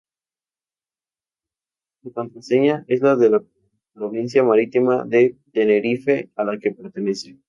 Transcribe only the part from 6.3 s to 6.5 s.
a